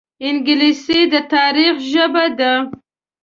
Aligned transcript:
انګلیسي 0.27 0.99
د 1.13 1.15
تاریخ 1.33 1.73
ژبه 1.91 2.25
ده 2.39 2.51